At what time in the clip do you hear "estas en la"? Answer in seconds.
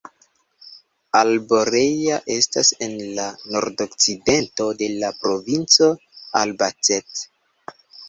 2.37-3.27